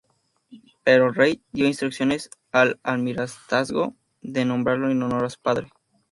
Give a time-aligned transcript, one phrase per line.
[0.83, 3.93] Pero el rey, dio instrucciones al Almirantazgo
[4.23, 5.71] de nombrarlo en honor a su padre.